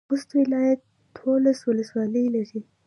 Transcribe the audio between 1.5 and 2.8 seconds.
ولسوالۍ لري.